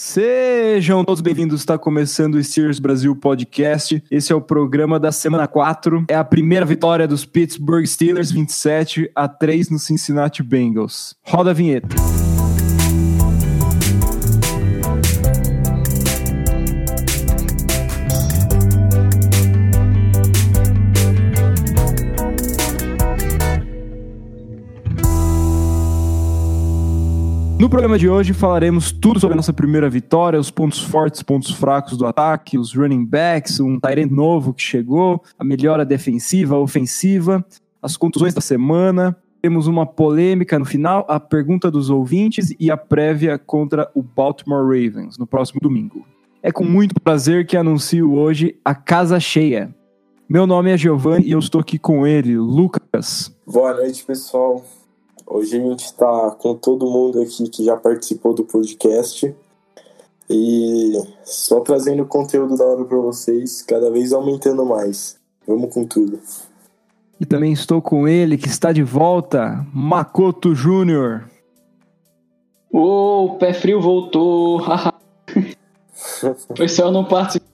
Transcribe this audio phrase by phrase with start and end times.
[0.00, 4.00] Sejam todos bem-vindos, está começando o Steers Brasil Podcast.
[4.08, 6.04] Esse é o programa da semana 4.
[6.08, 11.16] É a primeira vitória dos Pittsburgh Steelers, 27 a 3 no Cincinnati Bengals.
[11.24, 11.96] Roda a vinheta.
[27.68, 31.50] No programa de hoje falaremos tudo sobre a nossa primeira vitória, os pontos fortes, pontos
[31.50, 37.44] fracos do ataque, os running backs, um Tyrant novo que chegou, a melhora defensiva, ofensiva,
[37.82, 39.14] as contusões da semana.
[39.42, 44.64] Temos uma polêmica no final, a pergunta dos ouvintes e a prévia contra o Baltimore
[44.64, 46.06] Ravens no próximo domingo.
[46.42, 49.76] É com muito prazer que anuncio hoje a casa cheia.
[50.26, 53.30] Meu nome é Giovanni e eu estou aqui com ele, Lucas.
[53.46, 54.64] Boa noite, pessoal.
[55.30, 59.34] Hoje a gente está com todo mundo aqui que já participou do podcast
[60.30, 60.92] e
[61.22, 65.20] só trazendo conteúdo da hora para vocês, cada vez aumentando mais.
[65.46, 66.18] Vamos com tudo.
[67.20, 71.28] E também estou com ele que está de volta, Makoto Júnior.
[72.72, 74.62] Ô, o pé frio voltou.
[76.48, 77.44] o pessoal não participa.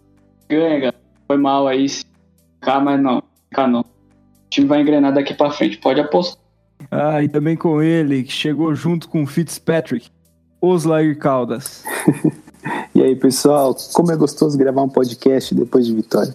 [0.48, 1.00] Ganha, galera.
[1.26, 1.86] Foi mal aí.
[2.60, 3.20] Cá, mas não.
[3.50, 3.80] Cá não.
[3.80, 3.84] O
[4.48, 5.78] time vai engrenar daqui para frente.
[5.78, 6.43] Pode apostar.
[6.96, 10.08] Ah, e também com ele, que chegou junto com o Fitzpatrick,
[10.60, 11.82] Oslair Caldas.
[12.94, 16.32] e aí, pessoal, como é gostoso gravar um podcast depois de vitória.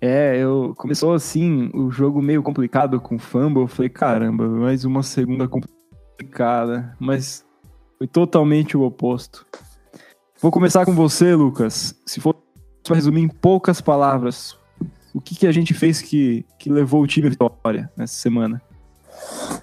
[0.00, 5.02] É, eu começou assim, o jogo meio complicado com fumble, eu falei, caramba, mais uma
[5.02, 7.44] segunda complicada, mas
[7.98, 9.44] foi totalmente o oposto.
[10.40, 12.00] Vou começar com você, Lucas.
[12.06, 12.36] Se for
[12.88, 14.56] resumir em poucas palavras,
[15.12, 18.62] o que, que a gente fez que, que levou o time à vitória nessa semana?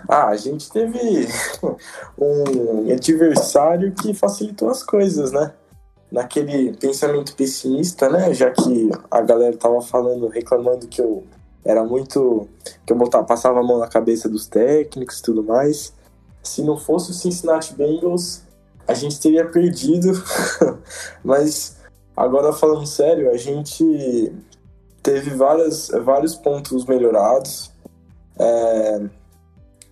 [0.07, 0.99] Ah, a gente teve
[2.17, 5.53] um adversário que facilitou as coisas, né?
[6.11, 8.33] Naquele pensamento pessimista, né?
[8.33, 11.23] Já que a galera tava falando, reclamando que eu
[11.65, 12.47] era muito.
[12.85, 15.93] que eu botava, passava a mão na cabeça dos técnicos e tudo mais.
[16.43, 18.43] Se não fosse o Cincinnati Bengals,
[18.87, 20.11] a gente teria perdido.
[21.25, 21.77] Mas
[22.15, 24.31] agora falando sério, a gente
[25.01, 27.71] teve várias, vários pontos melhorados.
[28.37, 29.01] É,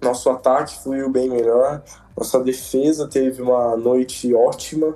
[0.03, 1.83] nosso ataque fluiu bem melhor,
[2.17, 4.95] nossa defesa teve uma noite ótima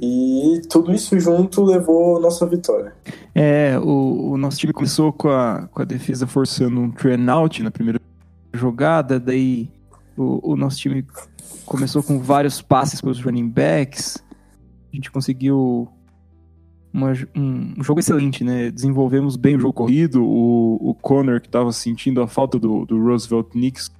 [0.00, 2.94] e tudo isso junto levou a nossa vitória.
[3.34, 7.62] É, o, o nosso time começou com a, com a defesa forçando um train out
[7.62, 8.00] na primeira
[8.52, 9.68] jogada, daí
[10.16, 11.06] o, o nosso time
[11.64, 14.22] começou com vários passes para os running backs,
[14.92, 15.88] a gente conseguiu
[16.92, 18.70] uma, um, jogo excelente, né?
[18.70, 20.22] Desenvolvemos bem o jogo corrido.
[20.22, 23.90] O, o Connor, que estava sentindo a falta do, do Roosevelt Knicks,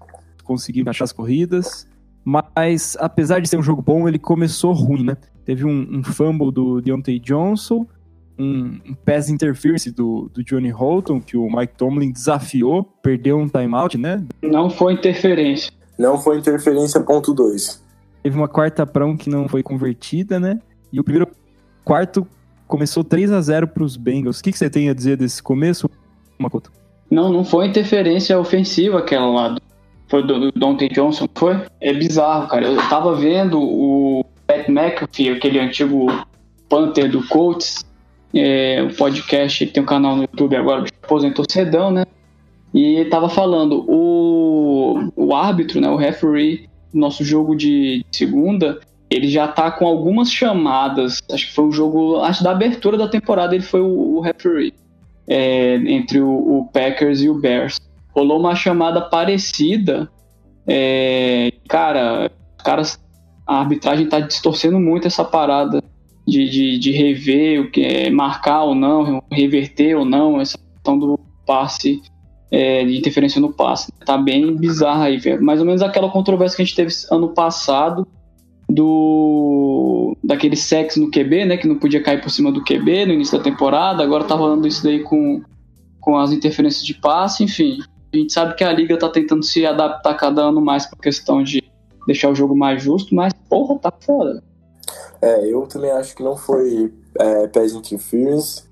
[0.42, 1.86] conseguir achar as corridas.
[2.24, 5.16] Mas, apesar de ser um jogo bom, ele começou ruim, né?
[5.44, 7.86] Teve um, um fumble do Deontay Johnson,
[8.38, 13.48] um, um pass interference do, do Johnny Holton, que o Mike Tomlin desafiou, perdeu um
[13.48, 14.24] timeout, né?
[14.40, 15.72] Não foi interferência.
[15.98, 17.82] Não foi interferência, ponto 2.
[18.22, 20.60] Teve uma quarta para um que não foi convertida, né?
[20.92, 21.28] E o primeiro
[21.84, 22.26] quarto
[22.68, 24.38] começou 3 a 0 para os Bengals.
[24.38, 25.90] O que, que você tem a dizer desse começo,
[26.38, 26.72] Makoto?
[27.10, 29.56] Não, não foi interferência ofensiva aquela lá
[30.12, 31.58] foi do, Dante Johnson, foi?
[31.80, 32.66] É bizarro, cara.
[32.66, 36.06] Eu tava vendo o Pat McAfee, aquele antigo
[36.68, 37.82] Panther do Colts,
[38.34, 42.04] é, o podcast, ele tem um canal no YouTube agora, aposentou cedão, né?
[42.74, 49.48] E tava falando, o, o árbitro, né, o referee, nosso jogo de segunda, ele já
[49.48, 53.64] tá com algumas chamadas, acho que foi o jogo, acho da abertura da temporada ele
[53.64, 54.74] foi o, o referee,
[55.26, 57.80] é, entre o, o Packers e o Bears
[58.14, 60.10] rolou uma chamada parecida.
[60.66, 62.30] É, cara,
[62.62, 63.00] caras,
[63.46, 65.82] a arbitragem tá distorcendo muito essa parada
[66.26, 70.98] de, de, de rever o que é marcar ou não, reverter ou não, essa questão
[70.98, 72.00] do passe,
[72.50, 73.92] é, de interferência no passe.
[74.04, 75.42] Tá bem bizarra aí, velho.
[75.42, 78.06] Mais ou menos aquela controvérsia que a gente teve ano passado
[78.68, 83.12] do daquele sexo no QB, né, que não podia cair por cima do QB no
[83.12, 85.42] início da temporada, agora tá rolando isso daí com,
[86.00, 87.78] com as interferências de passe, enfim.
[88.12, 91.42] A gente sabe que a liga tá tentando se adaptar cada ano mais pra questão
[91.42, 91.62] de
[92.06, 94.42] deixar o jogo mais justo, mas porra, tá foda.
[95.20, 98.64] É, eu também acho que não foi é, pass interference,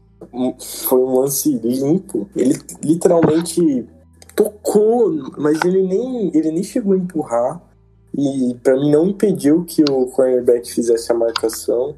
[0.86, 2.28] foi um lance limpo.
[2.36, 3.88] Ele literalmente
[4.34, 7.62] tocou, mas ele nem, ele nem chegou a empurrar.
[8.16, 11.94] E para mim não impediu que o cornerback fizesse a marcação.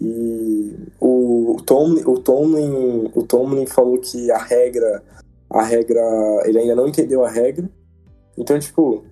[0.00, 5.02] E o Tomlin, o Tomlin, o Tomlin falou que a regra
[5.54, 6.00] a regra.
[6.44, 7.70] Ele ainda não entendeu a regra.
[8.36, 9.04] Então, tipo.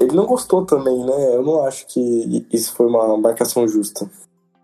[0.00, 1.34] Ele não gostou também, né?
[1.34, 4.08] Eu não acho que isso foi uma marcação justa.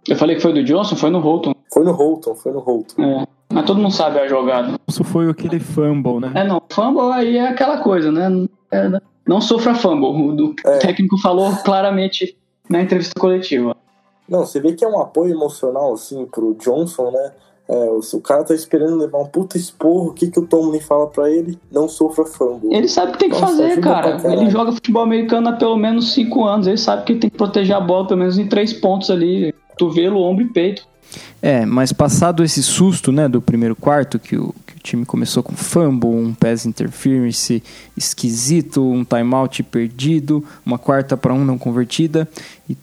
[0.07, 1.55] Eu falei que foi do Johnson, foi no Holton.
[1.73, 3.03] Foi no Holton, foi no Holton.
[3.03, 3.27] É.
[3.53, 4.79] Mas todo mundo sabe a jogada.
[4.87, 6.33] Isso foi aquele fumble, né?
[6.35, 6.63] É, não.
[6.71, 8.47] Fumble aí é aquela coisa, né?
[8.71, 8.91] É,
[9.27, 10.43] não sofra fumble.
[10.43, 10.79] O é.
[10.79, 12.37] técnico falou claramente
[12.69, 13.75] na entrevista coletiva.
[14.29, 17.33] Não, você vê que é um apoio emocional, assim, pro Johnson, né?
[17.67, 21.07] É, o, cara tá esperando levar um puta esporro, o que, que o Tomlin fala
[21.07, 21.59] para ele?
[21.73, 22.75] Não sofra fumble.
[22.75, 24.21] Ele sabe o que tem que Nossa, fazer, cara.
[24.31, 27.75] Ele joga futebol americano há pelo menos 5 anos, ele sabe que tem que proteger
[27.75, 30.87] a bola pelo menos em 3 pontos ali, cotovelo, ombro e peito.
[31.41, 35.43] É, mas passado esse susto, né, do primeiro quarto, que o, que o time começou
[35.43, 37.63] com fumble, um pass interference
[37.97, 42.29] esquisito, um timeout perdido, uma quarta para um não convertida,
[42.69, 42.77] e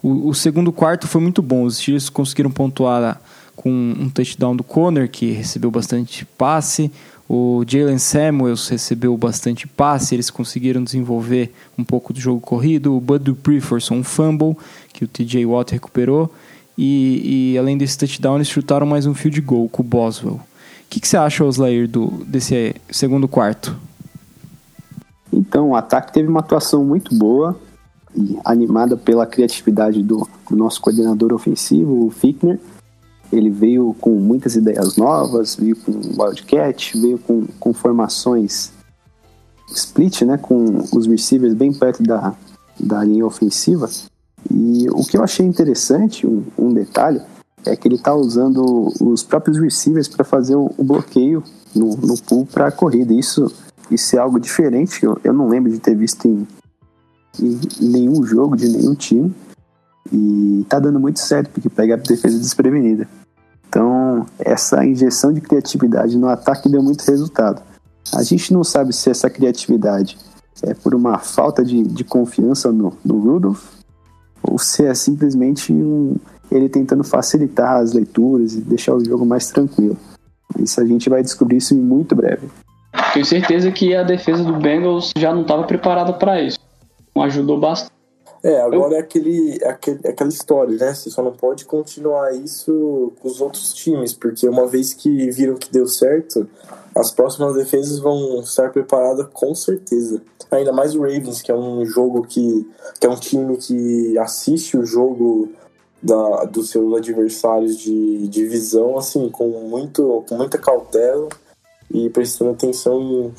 [0.00, 3.20] o, o segundo quarto foi muito bom, os Steelers conseguiram pontuar
[3.58, 6.92] com um touchdown do Conner, que recebeu bastante passe.
[7.28, 12.96] O Jalen Samuels recebeu bastante passe, eles conseguiram desenvolver um pouco do jogo corrido.
[12.96, 14.56] O Bud Dupree forçou um fumble,
[14.92, 16.32] que o TJ Watt recuperou.
[16.78, 20.34] E, e, além desse touchdown, eles chutaram mais um field goal com o Boswell.
[20.34, 20.40] O
[20.88, 23.76] que, que você acha, Oslair, do, desse segundo quarto?
[25.32, 27.58] Então, o ataque teve uma atuação muito boa
[28.44, 32.58] animada pela criatividade do, do nosso coordenador ofensivo, o Fickner
[33.32, 38.72] ele veio com muitas ideias novas, veio com Wildcat, veio com, com formações
[39.70, 42.34] split, né, com os receivers bem perto da,
[42.80, 43.88] da linha ofensiva.
[44.50, 47.20] E o que eu achei interessante, um, um detalhe,
[47.66, 51.42] é que ele está usando os próprios receivers para fazer o, o, bloqueio
[51.74, 53.12] no, no pool para a corrida.
[53.12, 53.52] Isso,
[53.90, 56.46] isso é algo diferente, eu, eu não lembro de ter visto em,
[57.40, 59.34] em nenhum jogo de nenhum time.
[60.12, 63.06] E tá dando muito certo, porque pega a defesa desprevenida.
[63.68, 67.62] Então, essa injeção de criatividade no ataque deu muito resultado.
[68.14, 70.16] A gente não sabe se essa criatividade
[70.62, 73.64] é por uma falta de, de confiança no, no Rudolph
[74.42, 76.16] ou se é simplesmente um,
[76.50, 79.96] ele tentando facilitar as leituras e deixar o jogo mais tranquilo.
[80.58, 82.48] Isso a gente vai descobrir isso em muito breve.
[83.12, 86.58] Tenho certeza que a defesa do Bengals já não estava preparada para isso.
[87.14, 87.97] Ajudou bastante.
[88.42, 90.94] É, agora é, aquele, é aquele, é aquela história, né?
[90.94, 95.56] Você só não pode continuar isso com os outros times, porque uma vez que viram
[95.56, 96.48] que deu certo,
[96.94, 100.22] as próximas defesas vão estar preparadas com certeza.
[100.50, 102.68] Ainda mais o Ravens, que é um jogo que,
[103.00, 105.50] que é um time que assiste o jogo
[106.02, 111.28] da, dos seus adversários de divisão, assim, com, muito, com muita cautela
[111.92, 113.34] e prestando atenção em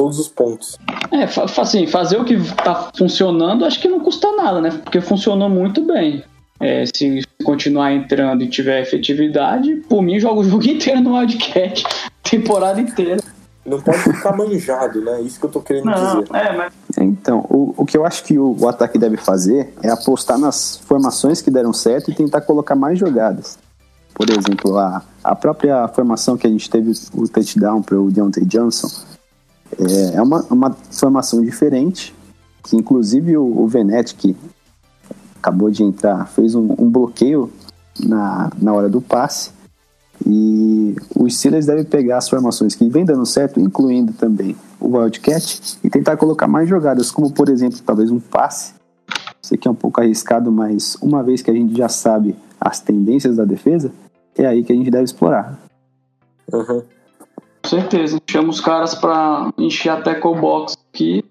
[0.00, 0.78] todos os pontos.
[1.12, 1.24] É,
[1.60, 4.70] assim, fazer o que tá funcionando acho que não custa nada, né?
[4.82, 6.24] Porque funcionou muito bem.
[6.58, 11.84] É, se continuar entrando e tiver efetividade, por mim joga o jogo inteiro no Wildcat,
[12.22, 13.20] temporada inteira.
[13.66, 15.20] Não pode ficar manjado, né?
[15.20, 16.34] Isso que eu tô querendo não, dizer.
[16.34, 16.72] É, mas...
[16.98, 20.78] Então, o, o que eu acho que o, o ataque deve fazer é apostar nas
[20.86, 23.58] formações que deram certo e tentar colocar mais jogadas.
[24.14, 28.46] Por exemplo, a, a própria formação que a gente teve o touchdown para o Deontay
[28.46, 28.88] Johnson,
[29.78, 32.14] é, é uma, uma formação diferente,
[32.64, 34.36] que inclusive o, o Venetti, que
[35.36, 37.50] acabou de entrar, fez um, um, bloqueio
[37.98, 39.52] na, na hora do passe.
[40.26, 45.78] E os Steelers devem pegar as formações que vem dando certo, incluindo também o Wildcat,
[45.82, 48.74] e tentar colocar mais jogadas, como por exemplo, talvez um passe.
[49.40, 52.80] Sei que é um pouco arriscado, mas uma vez que a gente já sabe as
[52.80, 53.90] tendências da defesa,
[54.36, 55.58] é aí que a gente deve explorar.
[56.52, 56.82] Uhum
[57.70, 58.20] certeza.
[58.28, 61.24] Chama os caras pra encher a tackle box aqui.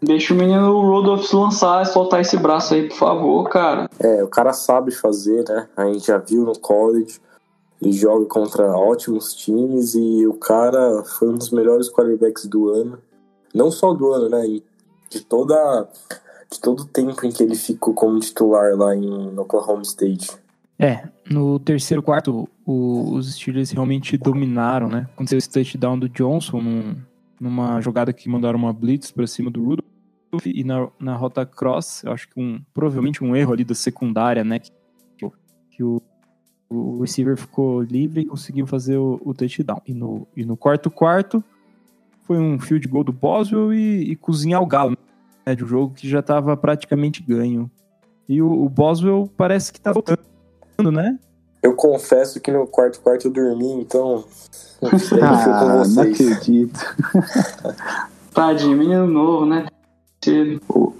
[0.00, 3.90] Deixa o menino Rodolfo lançar e soltar esse braço aí, por favor, cara.
[3.98, 5.68] É, o cara sabe fazer, né?
[5.76, 7.20] A gente já viu no college.
[7.82, 12.98] Ele joga contra ótimos times e o cara foi um dos melhores quarterbacks do ano.
[13.52, 14.60] Não só do ano, né?
[15.10, 15.88] De toda
[16.50, 20.30] de todo o tempo em que ele ficou como titular lá em Oklahoma State.
[20.78, 25.08] É, no terceiro quarto, o, os Steelers realmente dominaram, né?
[25.14, 26.96] Aconteceu esse touchdown do Johnson num,
[27.40, 32.04] numa jogada que mandaram uma blitz para cima do Rudolph e na, na rota cross,
[32.04, 34.58] eu acho que um, provavelmente um erro ali da secundária, né?
[34.58, 34.70] Que,
[35.70, 36.02] que o,
[36.68, 39.80] o receiver ficou livre e conseguiu fazer o, o touchdown.
[39.86, 41.42] E no, e no quarto quarto,
[42.24, 44.94] foi um field goal do Boswell e, e cozinhar o galo,
[45.46, 45.54] né?
[45.54, 47.70] De um jogo que já estava praticamente ganho.
[48.28, 50.20] E o, o Boswell parece que tá voltando
[50.92, 51.18] né?
[51.62, 54.24] Eu confesso que no quarto quarto eu dormi, então.
[54.80, 56.96] Não sei, ah, não acredito.
[58.32, 59.66] Tadinho, menino novo, né?
[60.68, 60.92] O,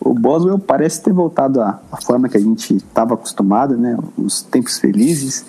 [0.00, 3.96] o Boswell parece ter voltado à, à forma que a gente estava acostumado, né?
[4.18, 5.46] Os tempos felizes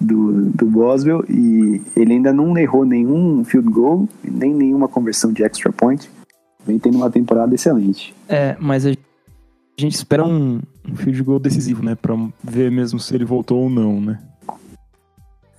[0.00, 5.42] do, do Boswell e ele ainda não errou nenhum field goal, nem nenhuma conversão de
[5.42, 6.10] extra point.
[6.66, 8.14] vem tendo uma temporada excelente.
[8.28, 9.07] É, mas a gente
[9.86, 11.94] espera um, um field goal decisivo, né?
[11.94, 14.18] Pra ver mesmo se ele voltou ou não, né?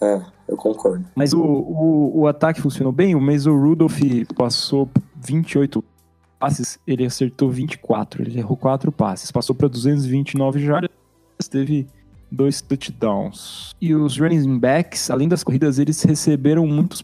[0.02, 1.06] É, eu concordo.
[1.16, 3.16] Mas o, o, o ataque funcionou bem.
[3.16, 4.00] O Mason Rudolph
[4.36, 4.90] passou
[5.26, 5.84] 28
[6.40, 8.24] passes, ele acertou 24.
[8.24, 9.32] Ele errou 4 passes.
[9.32, 10.90] Passou para 229 jardas,
[11.50, 11.88] teve
[12.32, 13.76] dois touchdowns.
[13.82, 17.04] E os running backs, além das corridas, eles receberam muitos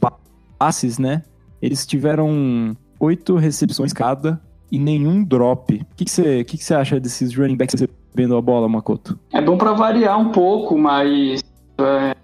[0.57, 1.23] passes, né?
[1.61, 4.41] Eles tiveram oito recepções cada
[4.75, 5.73] e nenhum drop.
[5.73, 9.17] O que você que que que acha desses running backs recebendo a bola, Makoto?
[9.31, 11.41] É bom para variar um pouco, mas
[11.77, 12.15] é,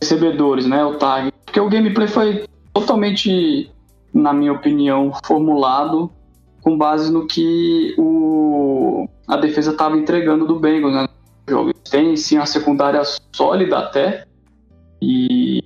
[0.00, 0.84] recebedores, né?
[0.84, 1.32] O tag.
[1.44, 3.70] Porque o gameplay foi totalmente,
[4.14, 6.10] na minha opinião, formulado
[6.62, 11.06] com base no que o, a defesa estava entregando do Bengals, né?
[11.48, 11.72] jogo.
[11.74, 14.24] Tem sim a secundária sólida até.
[15.00, 15.62] E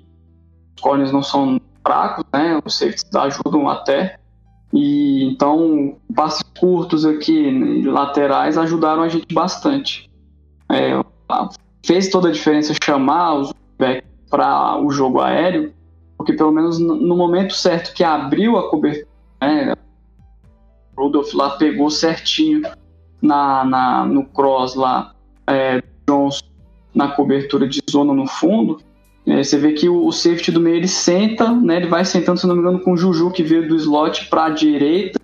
[0.76, 2.60] os corners não são fracos, né?
[2.64, 4.19] Os safeties ajudam até.
[4.72, 10.08] E então, passes curtos aqui, laterais, ajudaram a gente bastante.
[10.70, 11.02] É,
[11.84, 15.72] fez toda a diferença chamar os backs para o jogo aéreo,
[16.16, 19.08] porque pelo menos no momento certo que abriu a cobertura,
[19.40, 19.74] né,
[20.96, 22.62] Rudolph lá pegou certinho
[23.20, 25.14] na, na, no cross lá
[25.46, 26.44] é, Johnson
[26.94, 28.80] na cobertura de zona no fundo,
[29.26, 32.38] é, você vê que o, o, safety do meio ele senta, né, ele vai sentando,
[32.38, 35.20] se não me engano, com o Juju que veio do slot para a direita,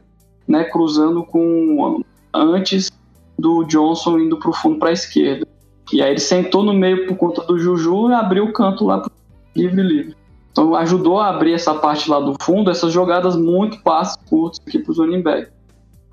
[0.47, 2.91] né, cruzando com antes
[3.39, 5.47] do Johnson indo para o fundo para a esquerda.
[5.93, 8.99] E aí ele sentou no meio por conta do Juju e abriu o canto lá
[8.99, 9.11] pro
[9.55, 10.17] livre livre.
[10.51, 14.79] Então ajudou a abrir essa parte lá do fundo, essas jogadas muito passes curtos aqui
[14.79, 15.51] para os running back.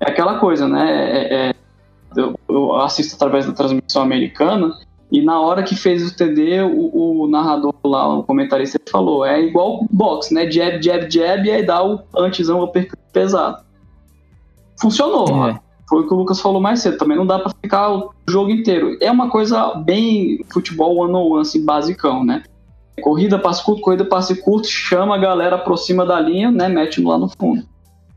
[0.00, 1.10] É aquela coisa, né?
[1.10, 1.54] É, é,
[2.16, 4.76] eu, eu, assisto através da transmissão americana
[5.14, 9.24] e na hora que fez o TD, o, o narrador lá, o comentarista, ele falou,
[9.24, 10.50] é igual boxe, né?
[10.50, 12.72] Jab, jab, jab, e aí dá o antezão, o
[13.12, 13.62] pesado.
[14.76, 15.50] Funcionou.
[15.50, 15.60] É.
[15.88, 16.98] Foi o que o Lucas falou mais cedo.
[16.98, 18.98] Também não dá para ficar o jogo inteiro.
[19.00, 22.42] É uma coisa bem futebol one on one, assim, basicão, né?
[23.00, 26.68] Corrida, passe curto, corrida, passe curto, chama a galera, aproxima da linha, né?
[26.68, 27.62] Mete lá no fundo.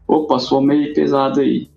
[0.08, 1.70] Opa, sou meio pesado aí.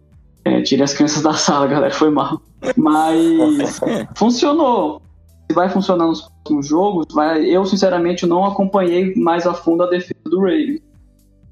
[0.47, 2.41] É, tire as crianças da sala, galera, foi mal.
[2.75, 3.79] Mas
[4.17, 5.03] funcionou.
[5.51, 7.45] Se vai funcionar nos próximos jogos, vai...
[7.45, 10.81] eu sinceramente não acompanhei mais a fundo a defesa do Ravens.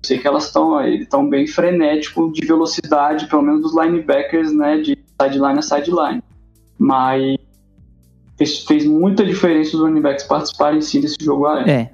[0.04, 4.96] Sei que elas estão estão bem frenético de velocidade, pelo menos dos linebackers, né, de
[5.20, 6.22] sideline a sideline.
[6.78, 7.38] Mas
[8.36, 11.68] fez, fez muita diferença os running backs participarem sim desse jogo aéreo.
[11.68, 11.90] É.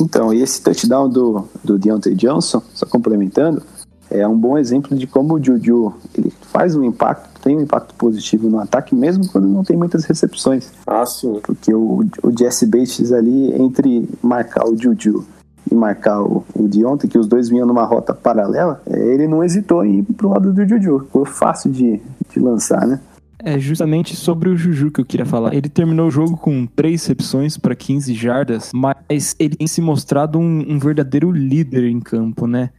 [0.00, 3.60] Então, e esse touchdown do, do Deontay Johnson, só complementando,
[4.08, 7.94] é um bom exemplo de como o Juju ele faz um impacto, tem um impacto
[7.94, 10.70] positivo no ataque, mesmo quando não tem muitas recepções.
[10.86, 11.40] Ah, sim.
[11.42, 15.24] Porque o, o Jesse Bates ali, entre marcar o Juju
[15.70, 19.44] e marcar o, o Dionte, que os dois vinham numa rota paralela, é, ele não
[19.44, 21.00] hesitou em ir pro lado do Juju.
[21.00, 23.00] Ficou fácil de, de lançar, né?
[23.42, 25.54] É justamente sobre o Juju que eu queria falar.
[25.54, 30.38] Ele terminou o jogo com três recepções para 15 jardas, mas ele tem se mostrado
[30.38, 32.70] um, um verdadeiro líder em campo, né?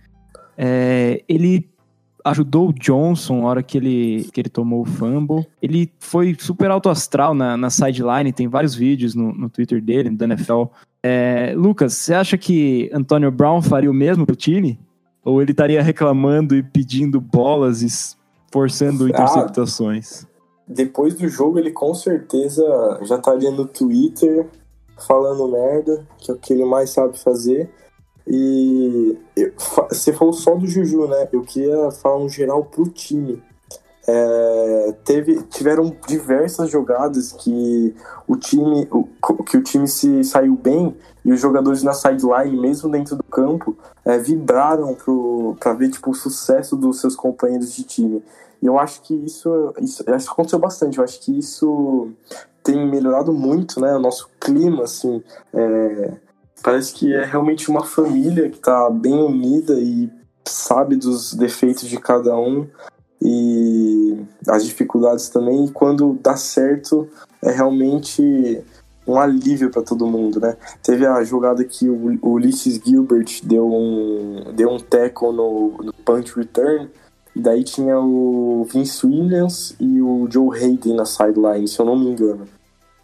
[0.55, 1.67] É, ele
[2.23, 5.45] ajudou o Johnson na hora que ele, que ele tomou o fumble.
[5.61, 10.09] Ele foi super alto astral na, na sideline, tem vários vídeos no, no Twitter dele,
[10.09, 10.65] da NFL,
[11.03, 14.79] é, Lucas, você acha que Antônio Brown faria o mesmo pro time?
[15.23, 18.17] Ou ele estaria reclamando e pedindo bolas e
[18.51, 20.27] forçando ah, interceptações?
[20.67, 22.63] Depois do jogo, ele com certeza
[23.03, 24.47] já estaria no Twitter
[25.07, 27.69] falando merda, que é o que ele mais sabe fazer.
[28.33, 29.17] E
[29.89, 31.27] você falou só do Juju, né?
[31.33, 33.43] Eu queria falar um geral pro time.
[34.07, 37.93] É, teve, tiveram diversas jogadas que
[38.27, 38.87] o time
[39.45, 40.95] que o time se saiu bem
[41.25, 44.95] e os jogadores na sideline, mesmo dentro do campo, é, vibraram
[45.59, 48.23] para ver tipo, o sucesso dos seus companheiros de time.
[48.61, 50.97] E eu acho que isso, isso, isso aconteceu bastante.
[50.97, 52.09] Eu acho que isso
[52.63, 54.83] tem melhorado muito né, o nosso clima.
[54.83, 55.21] Assim,
[55.53, 56.13] é,
[56.61, 60.09] parece que é realmente uma família que está bem unida e
[60.45, 62.67] sabe dos defeitos de cada um
[63.21, 65.65] e as dificuldades também.
[65.65, 67.07] E quando dá certo,
[67.41, 68.63] é realmente
[69.05, 70.55] um alívio para todo mundo, né?
[70.83, 76.35] Teve a jogada que o, Ulysses Gilbert deu um, deu um tackle no, no punch
[76.35, 76.89] return,
[77.35, 81.97] e daí tinha o Vince Williams e o Joe Hayden na sideline, se eu não
[81.97, 82.47] me engano.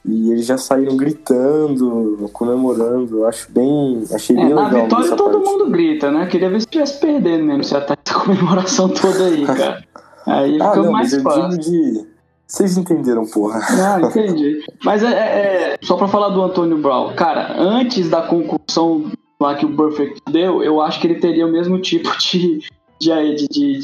[0.08, 3.20] E eles já saíram gritando, comemorando.
[3.20, 4.04] Eu acho bem.
[4.14, 4.72] Achei é, bem legal.
[4.72, 5.46] Na vitória todo parte.
[5.46, 6.26] mundo grita, né?
[6.28, 9.84] Queria ver se tivesse perdendo mesmo, se até essa comemoração toda aí, cara.
[10.26, 11.60] Aí ah, não, mais fácil.
[11.60, 12.08] De...
[12.48, 13.60] Vocês entenderam, porra.
[13.70, 14.64] Ah, entendi.
[14.84, 19.56] Mas é, é, é, só pra falar do Antônio Brown, cara, antes da concussão lá
[19.56, 22.60] que o Perfect deu, eu acho que ele teria o mesmo tipo de,
[23.00, 23.84] de, de, de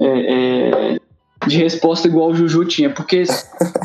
[0.00, 1.00] é, é,
[1.46, 3.24] de resposta igual o Juju tinha, porque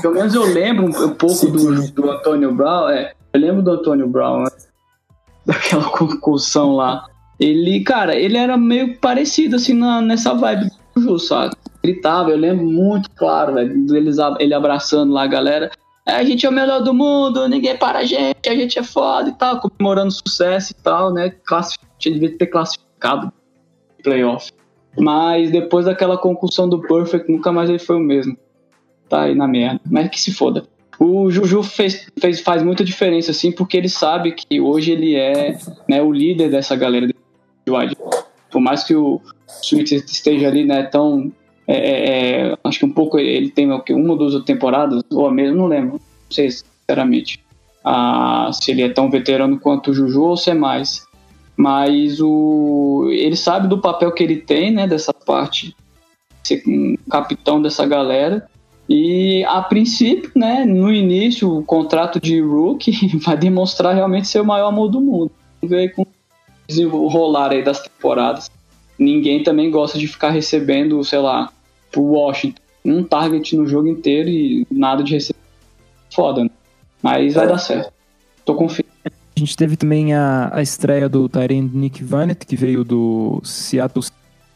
[0.01, 3.71] pelo menos eu lembro um, um pouco do, do Antônio Brown, é, eu lembro do
[3.71, 4.49] Antônio Brown, né?
[5.45, 7.05] daquela concussão lá.
[7.39, 11.55] Ele, cara, ele era meio parecido assim na, nessa vibe do Juju, sabe?
[11.83, 13.85] Gritava, eu lembro muito claro, velho,
[14.39, 15.71] ele abraçando lá a galera.
[16.05, 18.83] É, a gente é o melhor do mundo, ninguém para a gente, a gente é
[18.83, 21.29] foda e tal, comemorando sucesso e tal, né?
[21.45, 21.83] Classific...
[21.99, 23.31] Devia ter classificado
[24.03, 24.51] playoff.
[24.97, 28.37] Mas depois daquela concussão do Perfect, nunca mais ele foi o mesmo.
[29.09, 29.81] Tá aí na merda.
[29.89, 30.65] Mas que se foda.
[30.99, 35.57] O Juju fez, fez, faz muita diferença, assim, porque ele sabe que hoje ele é
[35.87, 37.15] né, o líder dessa galera de
[37.67, 37.97] wide.
[38.51, 39.19] Por mais que o
[39.63, 41.31] Sweet esteja ali, né, tão.
[41.67, 45.01] É, é, é, acho que um pouco ele tem o que, uma ou duas temporadas,
[45.11, 45.93] ou a mesma, não lembro.
[45.93, 47.43] Não sei, sinceramente.
[47.83, 51.05] Ah, se ele é tão veterano quanto o Juju ou se é mais
[51.55, 55.75] mas o ele sabe do papel que ele tem, né, dessa parte,
[56.43, 58.47] ser um capitão dessa galera.
[58.89, 64.45] E a princípio, né, no início, o contrato de rookie vai demonstrar realmente ser o
[64.45, 65.31] maior amor do mundo.
[65.61, 66.07] Vamos ver com o
[66.67, 68.51] desenrolar aí das temporadas.
[68.99, 71.51] Ninguém também gosta de ficar recebendo, sei lá,
[71.91, 75.39] pro Washington, um target no jogo inteiro e nada de receber.
[76.13, 76.49] Foda, né?
[77.01, 77.47] Mas vai é.
[77.47, 77.93] dar certo.
[78.45, 78.82] Tô confiante.
[79.35, 84.05] A gente teve também a, a estreia do Tyrande Nick Vanett, que veio do Seattle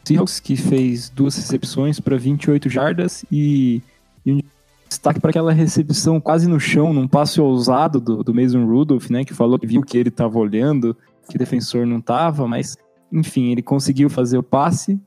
[0.04, 3.82] Seahawks, que fez duas recepções para 28 jardas e,
[4.24, 4.40] e um
[4.88, 9.24] destaque para aquela recepção quase no chão, num passe ousado do, do Mason Rudolph, né,
[9.24, 10.96] que falou que viu que ele estava olhando,
[11.28, 12.76] que o defensor não estava, mas
[13.12, 14.98] enfim, ele conseguiu fazer o passe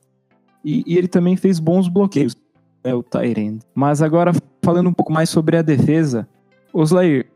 [0.63, 2.35] e, e ele também fez bons bloqueios,
[2.83, 3.61] né, o Tyrande.
[3.73, 6.27] Mas agora, falando um pouco mais sobre a defesa,
[6.73, 7.27] Oslair,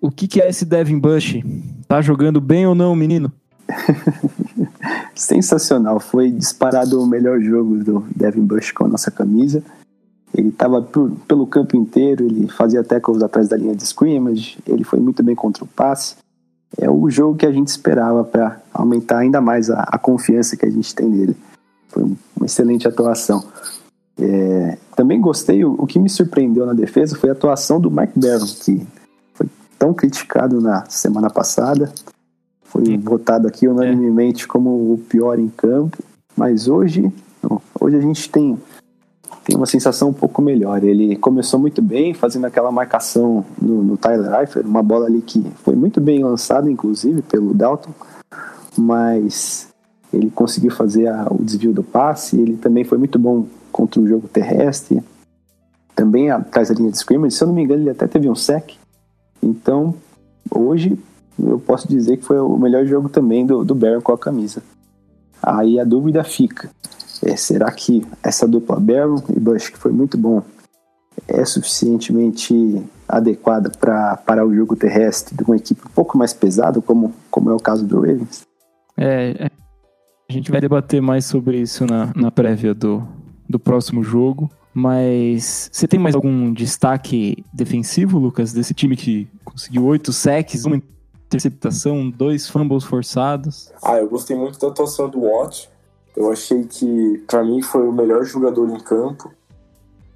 [0.00, 1.40] o que, que é esse Devin Bush?
[1.86, 3.32] Tá jogando bem ou não, menino?
[5.14, 9.62] Sensacional, foi disparado o melhor jogo do Devin Bush com a nossa camisa.
[10.34, 10.82] Ele estava
[11.26, 15.34] pelo campo inteiro, ele fazia tackles atrás da linha de scrimmage, ele foi muito bem
[15.34, 16.16] contra o passe.
[16.76, 20.66] É o jogo que a gente esperava para aumentar ainda mais a, a, confiança que
[20.66, 21.36] a gente tem nele.
[21.88, 22.02] Foi
[22.36, 23.42] uma excelente atuação.
[24.20, 28.18] É, também gostei, o, o, que me surpreendeu na defesa foi a atuação do Mike
[28.18, 28.86] Barron, que
[29.88, 31.90] tão criticado na semana passada.
[32.62, 32.98] Foi Sim.
[32.98, 34.46] votado aqui unanimemente é.
[34.46, 35.96] como o pior em campo.
[36.36, 37.10] Mas hoje,
[37.42, 38.58] não, hoje a gente tem,
[39.44, 40.84] tem uma sensação um pouco melhor.
[40.84, 45.42] Ele começou muito bem, fazendo aquela marcação no, no Tyler Eifert, uma bola ali que
[45.64, 47.90] foi muito bem lançada, inclusive, pelo Dalton.
[48.76, 49.68] Mas
[50.12, 52.38] ele conseguiu fazer a, o desvio do passe.
[52.38, 55.02] Ele também foi muito bom contra o jogo terrestre.
[55.96, 57.34] Também atrás da linha de scrimmage.
[57.34, 58.76] Se eu não me engano, ele até teve um sec.
[59.42, 59.94] Então,
[60.50, 60.98] hoje
[61.38, 64.62] eu posso dizer que foi o melhor jogo também do, do Baron com a camisa.
[65.42, 66.70] Aí a dúvida fica:
[67.24, 70.42] é, será que essa dupla Baron e Bush, que foi muito bom,
[71.26, 76.80] é suficientemente adequada para parar o jogo terrestre de uma equipe um pouco mais pesada,
[76.80, 78.42] como, como é o caso do Ravens?
[78.96, 79.50] É, é
[80.28, 83.02] a gente vai debater mais sobre isso na, na prévia do,
[83.48, 84.50] do próximo jogo.
[84.78, 90.80] Mas você tem mais algum destaque defensivo, Lucas, desse time que conseguiu oito sacks, uma
[91.26, 93.72] interceptação, dois fumbles forçados?
[93.82, 95.68] Ah, eu gostei muito da atuação do Watt.
[96.16, 99.32] Eu achei que, para mim, foi o melhor jogador em campo.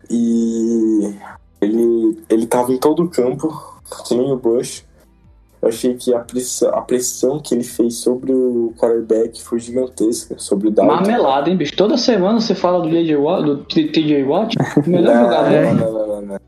[0.09, 1.12] E
[1.61, 3.48] ele, ele tava em todo o campo,
[4.07, 4.85] que nem o Bush.
[5.62, 10.35] Eu achei que a pressão, a pressão que ele fez sobre o quarterback foi gigantesca,
[10.37, 10.92] sobre o Dalton.
[10.92, 11.77] Marmelada, hein, bicho?
[11.77, 15.51] Toda semana você fala do TJ Watt, do TJ Watt, melhor não, jogador.
[15.51, 16.38] Não, não, não, não, não.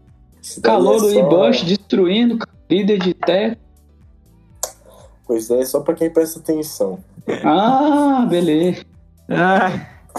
[0.61, 1.29] Calor do é só...
[1.29, 3.57] Bush destruindo, líder de teto.
[5.27, 6.99] Pois é, só pra quem presta atenção.
[7.45, 8.83] Ah, beleza.
[9.29, 9.71] Ah,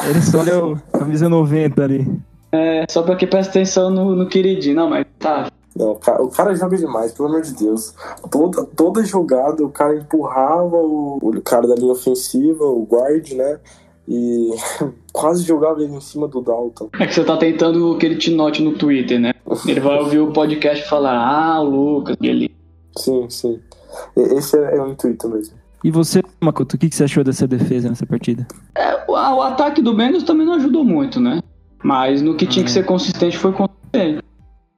[0.07, 2.19] ele só deu camisa 90 ali.
[2.51, 4.75] É, só pra quem presta atenção no, no queridinho.
[4.77, 7.93] Não, mas tá, não, o cara, o cara, joga demais, pelo amor de Deus.
[8.31, 13.59] Toda, toda jogada, o cara empurrava o, o cara da linha ofensiva, o guard, né?
[14.07, 14.51] E
[15.11, 16.89] quase jogava ele em cima do Dalton.
[16.97, 19.33] É que você tá tentando que ele te note no Twitter, né?
[19.67, 22.49] Ele vai ouvir o podcast e falar, ah, o Lucas, ele.
[22.97, 23.59] Sim, sim.
[24.15, 25.55] Esse é, é o intuito mesmo.
[25.83, 28.47] E você, Makoto, o que você achou dessa defesa nessa partida?
[28.75, 31.41] É, o, o ataque do Bengals também não ajudou muito, né?
[31.83, 34.24] Mas no que tinha que ser consistente foi consistente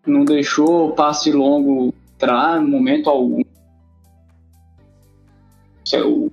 [0.08, 3.42] não deixou passe longo entrar no momento algum.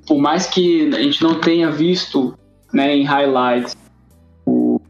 [0.06, 2.36] Por mais que a gente não tenha visto
[2.72, 3.76] né, em highlights
[4.44, 4.80] o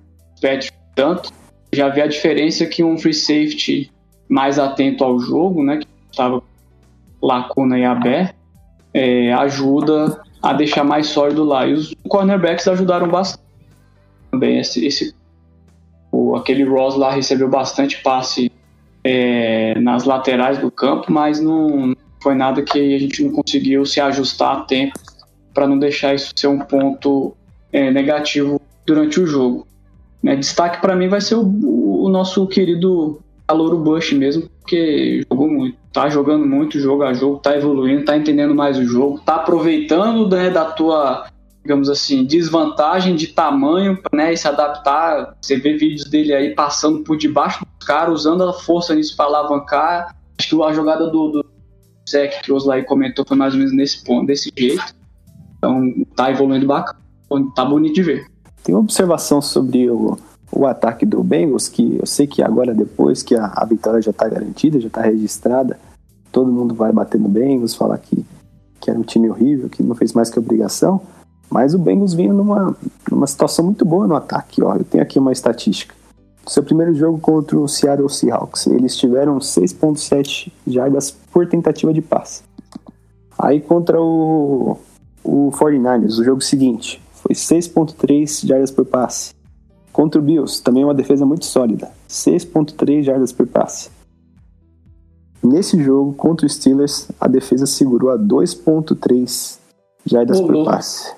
[0.40, 1.30] Patrick tanto,
[1.72, 3.90] já vê a diferença que um free safety
[4.28, 6.42] mais atento ao jogo, né, que estava
[7.20, 8.34] lacuna e aberto,
[8.92, 11.66] é, ajuda a deixar mais sólido lá.
[11.66, 13.44] E os cornerbacks ajudaram bastante
[14.30, 15.14] também esse, esse
[16.10, 18.50] O, aquele Ross lá recebeu bastante passe
[19.04, 24.00] é, nas laterais do campo, mas não foi nada que a gente não conseguiu se
[24.00, 24.98] ajustar a tempo
[25.52, 27.36] para não deixar isso ser um ponto
[27.70, 29.66] é, negativo durante o jogo.
[30.22, 35.48] Né, destaque para mim vai ser o, o nosso querido Alouro Bush mesmo, porque jogou
[35.48, 39.36] muito, tá jogando muito jogo a jogo, tá evoluindo, tá entendendo mais o jogo, tá
[39.36, 41.26] aproveitando né, da tua,
[41.64, 45.34] digamos assim, desvantagem de tamanho, né, e se adaptar.
[45.40, 49.24] Você vê vídeos dele aí passando por debaixo dos caras, usando a força nisso para
[49.24, 50.14] alavancar.
[50.38, 51.44] Acho que a jogada do, do
[52.08, 54.94] Zé que lá e comentou foi mais ou menos nesse ponto, desse jeito.
[55.56, 57.00] Então tá evoluindo bacana,
[57.56, 58.26] tá bonito de ver.
[58.62, 60.18] Tem uma observação sobre o,
[60.52, 64.10] o ataque do Bengals, que eu sei que agora, depois que a, a vitória já
[64.10, 65.78] está garantida, já está registrada,
[66.30, 68.22] todo mundo vai bater no Bengals, falar que,
[68.80, 71.00] que era um time horrível, que não fez mais que obrigação.
[71.54, 72.76] Mas o Bengals vinha numa,
[73.08, 74.60] numa situação muito boa no ataque.
[74.60, 75.94] Ó, eu tenho aqui uma estatística.
[76.48, 82.42] Seu primeiro jogo contra o Seattle Seahawks, eles tiveram 6.7 jardas por tentativa de passe.
[83.38, 84.76] Aí contra o,
[85.22, 89.32] o 49ers, o jogo seguinte, foi 6.3 jardas por passe.
[89.92, 93.90] Contra o Bills, também uma defesa muito sólida, 6.3 jardas por passe.
[95.40, 99.60] Nesse jogo, contra o Steelers, a defesa segurou a 2.3
[100.04, 101.14] jardas por passe.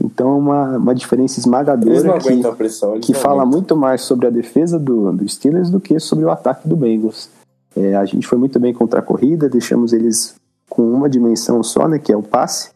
[0.00, 5.12] Então, uma, uma diferença esmagadora que, pressão, que fala muito mais sobre a defesa do,
[5.12, 7.28] do Steelers do que sobre o ataque do Bengals.
[7.76, 10.34] É, a gente foi muito bem contra a corrida, deixamos eles
[10.68, 12.70] com uma dimensão só, né, que é o passe.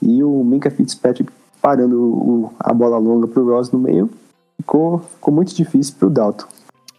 [0.00, 4.10] E o Minka Fitzpatrick parando o, a bola longa para o Ross no meio
[4.56, 6.46] ficou, ficou muito difícil para o Dalton.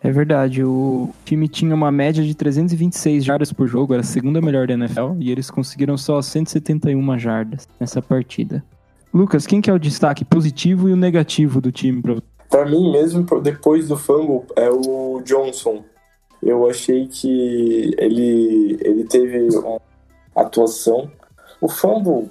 [0.01, 4.41] É verdade, o time tinha uma média de 326 jardas por jogo, era a segunda
[4.41, 8.61] melhor da NFL, e eles conseguiram só 171 jardas nessa partida.
[9.13, 12.17] Lucas, quem que é o destaque positivo e o negativo do time para
[12.49, 15.83] Para mim mesmo, depois do fumble, é o Johnson.
[16.41, 19.79] Eu achei que ele, ele teve uma
[20.35, 21.11] atuação.
[21.61, 22.29] O fumble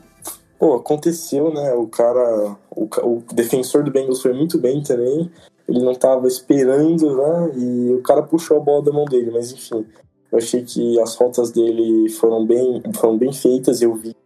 [0.58, 1.72] pô, aconteceu, né?
[1.72, 5.30] O cara, o, o defensor do Bengals foi muito bem também.
[5.68, 7.52] Ele não tava esperando, né?
[7.56, 9.86] E o cara puxou a bola da mão dele, mas enfim.
[10.30, 13.80] Eu achei que as rotas dele foram bem, foram bem feitas.
[13.80, 14.16] Eu vi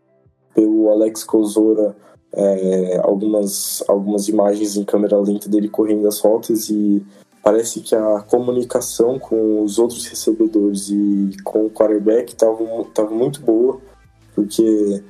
[0.55, 1.95] pelo Alex Kozora
[2.33, 7.05] é, algumas, algumas imagens em câmera lenta dele correndo as rotas e
[7.43, 13.81] parece que a comunicação com os outros recebedores e com o quarterback estava muito boa,
[14.35, 15.03] porque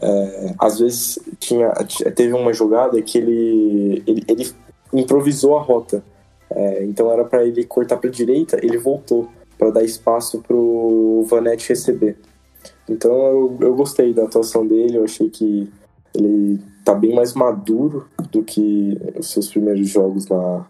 [0.00, 1.70] é, às vezes tinha,
[2.14, 4.52] teve uma jogada que ele, ele, ele
[4.92, 6.04] improvisou a rota.
[6.50, 11.24] É, então era para ele cortar para direita, ele voltou para dar espaço para o
[11.28, 12.18] Vanette receber.
[12.88, 15.72] Então eu, eu gostei da atuação dele, eu achei que
[16.14, 20.66] ele tá bem mais maduro do que os seus primeiros jogos na,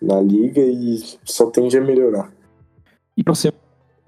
[0.00, 2.32] na liga e só tende a melhorar.
[3.16, 3.52] E para você,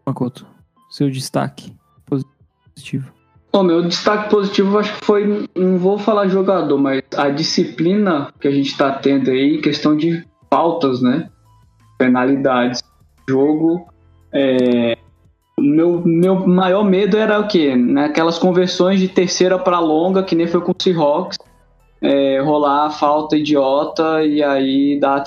[0.07, 0.47] Makoto,
[0.90, 1.75] seu destaque
[2.07, 3.12] positivo?
[3.53, 8.49] O meu destaque positivo acho que foi, não vou falar jogador, mas a disciplina que
[8.49, 11.31] a gente está tendo aí, questão de faltas, né?
[11.99, 12.83] Penalidades.
[13.29, 13.87] Jogo.
[14.33, 14.97] É,
[15.73, 17.75] meu, meu maior medo era o quê?
[17.75, 21.39] Naquelas conversões de terceira para longa, que nem foi com o Seahawks.
[22.01, 25.25] É, rolar a falta idiota e aí dar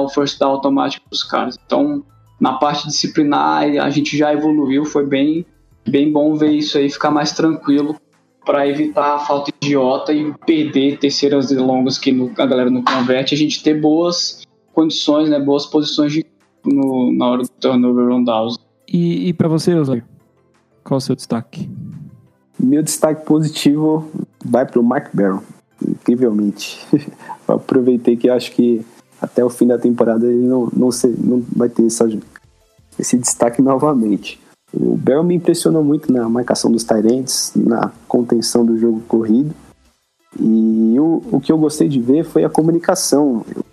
[0.00, 1.58] o first down automático para os caras.
[1.64, 2.04] Então,
[2.38, 5.46] na parte disciplinar, a gente já evoluiu, foi bem
[5.88, 7.96] bem bom ver isso aí, ficar mais tranquilo
[8.44, 12.82] para evitar a falta idiota e perder terceiras e longas que no, a galera não
[12.82, 16.24] converte, a gente ter boas condições, né, boas posições de,
[16.64, 18.58] no, na hora do turnover on downs.
[18.90, 20.04] E, e para você, Osório,
[20.82, 21.68] qual o seu destaque?
[22.58, 24.10] Meu destaque positivo
[24.44, 25.42] vai para o Mark Barron,
[25.86, 26.86] incrivelmente.
[27.46, 28.84] aproveitei que acho que
[29.20, 32.08] até o fim da temporada ele não, não, ser, não vai ter essa,
[32.98, 34.40] esse destaque novamente.
[34.72, 39.54] O Bell me impressionou muito na marcação dos Tyrants, na contenção do jogo corrido.
[40.38, 43.44] E o, o que eu gostei de ver foi a comunicação.
[43.54, 43.64] Eu,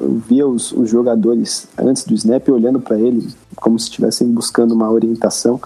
[0.00, 4.74] eu via os, os, jogadores antes do snap olhando para ele como se estivessem buscando
[4.74, 5.60] uma orientação.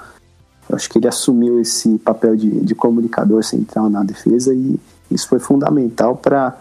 [0.69, 4.79] Eu acho que ele assumiu esse papel de, de comunicador central na defesa e
[5.11, 6.59] isso foi fundamental para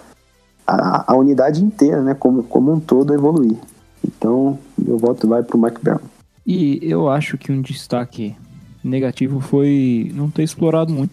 [0.66, 3.58] a, a, unidade inteira, né, como, como um todo, evoluir.
[4.06, 6.00] Então, meu voto vai para o Mike Brown.
[6.46, 8.36] E eu acho que um destaque
[8.84, 11.12] negativo foi não ter explorado muito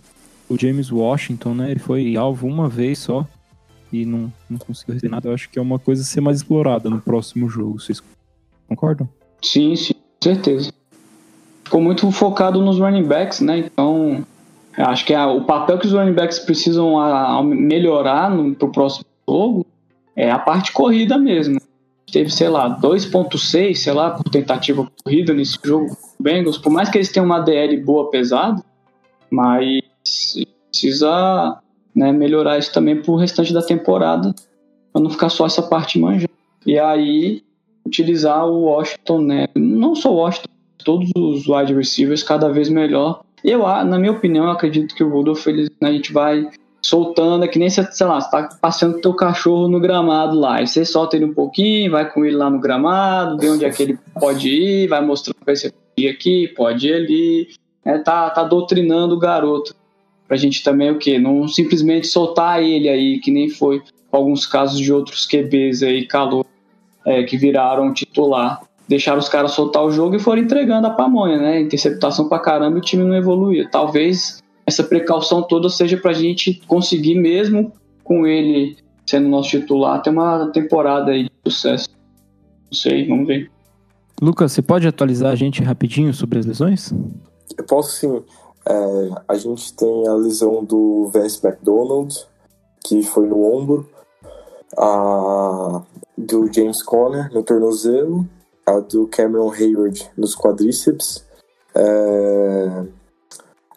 [0.49, 1.71] o James Washington, né?
[1.71, 3.27] Ele foi alvo uma vez só
[3.93, 5.29] e não, não conseguiu receber nada.
[5.29, 7.81] Eu acho que é uma coisa a ser mais explorada no próximo jogo.
[7.81, 8.03] Vocês
[8.69, 9.09] concordam?
[9.43, 10.73] Sim, sim, certeza.
[11.65, 13.59] Ficou muito focado nos running backs, né?
[13.59, 14.25] Então,
[14.77, 18.71] acho que é o papel que os running backs precisam a, a melhorar no, pro
[18.71, 19.67] próximo jogo
[20.17, 21.59] é a parte corrida mesmo
[22.15, 26.97] teve, sei lá, 2.6, sei lá, por tentativa corrida nesse jogo Bengals, por mais que
[26.97, 28.63] eles tenham uma DL boa pesada,
[29.29, 29.81] mas
[30.71, 31.61] precisa
[31.93, 34.33] né, melhorar isso também pro restante da temporada,
[34.93, 36.31] para não ficar só essa parte manjada.
[36.65, 37.43] E aí
[37.87, 39.47] utilizar o Washington, né?
[39.55, 40.49] Não só o Washington,
[40.85, 43.23] todos os wide receivers cada vez melhor.
[43.43, 46.49] Eu, na minha opinião, acredito que o Rudolph, ele, né, a gente vai
[46.81, 50.63] soltando, é que nem você, sei lá, você tá passeando teu cachorro no gramado lá,
[50.63, 53.71] e você solta ele um pouquinho, vai com ele lá no gramado, vê onde é
[53.71, 57.49] que ele pode ir, vai mostrando pode ir aqui, pode ir ali,
[57.85, 59.75] é, tá, tá doutrinando o garoto.
[60.29, 61.19] Pra gente também o quê?
[61.19, 66.47] Não simplesmente soltar ele aí, que nem foi alguns casos de outros QBs aí, calor,
[67.07, 68.63] é, que viraram titular.
[68.89, 71.61] Deixaram os caras soltar o jogo e foram entregando a pamonha, né?
[71.61, 73.69] Interceptação pra caramba e o time não evoluía.
[73.71, 80.11] Talvez essa precaução toda seja pra gente conseguir, mesmo com ele sendo nosso titular, ter
[80.11, 81.89] uma temporada aí de sucesso.
[82.71, 83.51] Não sei, vamos ver.
[84.21, 86.93] Lucas, você pode atualizar a gente rapidinho sobre as lesões?
[87.57, 88.23] Eu posso sim.
[88.67, 92.15] É, a gente tem a lesão do Vance McDonald,
[92.83, 93.89] que foi no ombro,
[94.77, 95.83] a
[96.17, 98.27] do James Conner no tornozelo,
[98.67, 101.25] a do Cameron Hayward nos quadríceps,
[101.75, 102.85] é,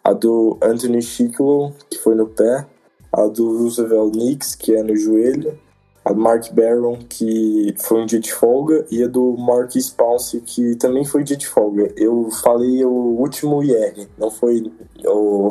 [0.04, 2.66] a do Anthony Chicklow, que foi no pé,
[3.12, 5.58] a do Roosevelt Nix, que é no joelho,
[6.04, 10.40] a do Mark Barron, que foi um dia de folga, e a do Mark Spounce,
[10.40, 11.92] que também foi dia de folga.
[11.96, 14.72] Eu falei o último IR, não foi
[15.04, 15.48] o,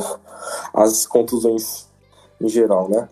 [0.73, 1.87] as contusões
[2.41, 3.07] em geral, né?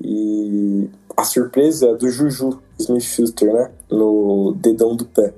[0.00, 3.70] E a surpresa é do Juju Smith-Schuster, né?
[3.90, 5.32] No dedão do pé.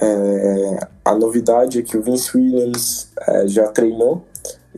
[0.00, 4.22] É, a novidade é que o Vince Williams é, já treinou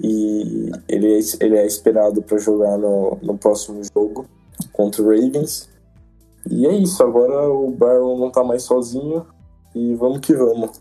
[0.01, 4.27] e ele é, ele é esperado para jogar no, no próximo jogo
[4.73, 5.69] contra o Ravens.
[6.51, 9.27] E é isso, agora o Baron não tá mais sozinho
[9.75, 10.81] e vamos que vamos.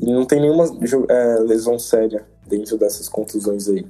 [0.00, 0.64] E não tem nenhuma
[1.08, 3.86] é, lesão séria dentro dessas contusões aí.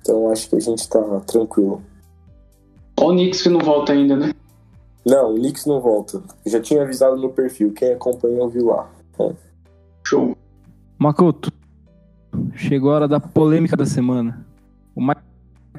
[0.00, 1.82] Então acho que a gente tá tranquilo.
[2.98, 4.32] Olha o Knicks que não volta ainda, né?
[5.04, 6.22] Não, o Knicks não volta.
[6.44, 7.72] já tinha avisado no perfil.
[7.72, 8.90] Quem acompanhou viu lá.
[9.18, 9.32] É.
[10.04, 10.36] Show.
[10.98, 11.52] Makoto,
[12.54, 14.46] chegou a hora da polêmica da semana.
[14.94, 15.20] O Mike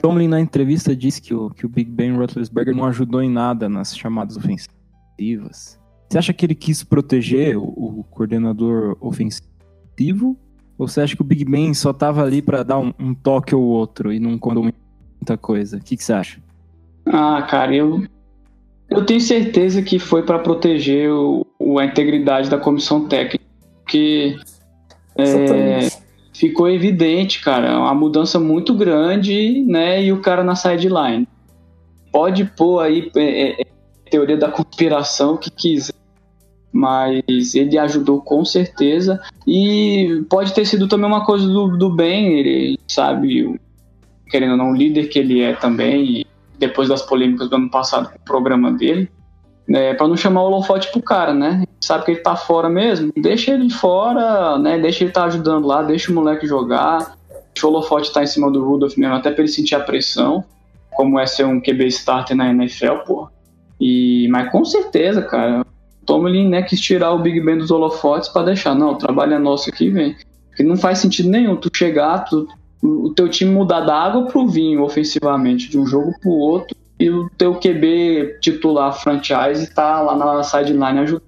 [0.01, 3.67] Tomlin na entrevista disse que o, que o Big Ben Roethlisberger não ajudou em nada
[3.67, 5.80] nas chamadas ofensivas.
[6.10, 10.38] Você acha que ele quis proteger o, o coordenador ofensivo?
[10.77, 13.56] Ou você acha que o Big Ben só tava ali para dar um, um, toque
[13.56, 15.77] ou outro e não contou muita coisa?
[15.77, 16.39] O que, que você acha?
[17.11, 18.03] Ah, cara, eu,
[18.89, 21.45] eu tenho certeza que foi para proteger o,
[21.79, 23.43] a integridade da comissão técnica,
[23.83, 24.37] porque
[25.15, 25.89] é,
[26.33, 30.03] ficou evidente, cara, uma mudança muito grande, né?
[30.03, 31.27] E o cara na sideline.
[32.11, 33.65] Pode pôr aí é, é,
[34.09, 35.93] teoria da conspiração que quiser,
[36.71, 39.19] mas ele ajudou com certeza.
[39.45, 43.59] E pode ter sido também uma coisa do, do bem, ele sabe,
[44.29, 46.26] querendo ou não, o líder que ele é também
[46.57, 49.09] depois das polêmicas do ano passado com o programa dele,
[49.67, 51.65] né, para não chamar o holofote pro cara, né?
[51.81, 54.79] Sabe que ele tá fora mesmo, deixa ele fora, né?
[54.79, 57.17] Deixa ele tá ajudando lá, deixa o moleque jogar,
[57.53, 60.43] deixa o holofote tá em cima do Rudolph mesmo, até pra ele sentir a pressão,
[60.91, 63.29] como é ser um QB starter na NFL, pô.
[63.79, 65.65] E, mas com certeza, cara,
[66.05, 69.39] Tomlin, né, quis tirar o Big Ben dos holofotes para deixar, não, o trabalho é
[69.39, 70.15] nosso aqui, vem.
[70.47, 72.47] Porque não faz sentido nenhum tu chegar, tu
[72.81, 77.09] o teu time mudar da água pro vinho ofensivamente, de um jogo pro outro, e
[77.09, 81.27] o teu QB titular franchise tá lá na sideline ajudando.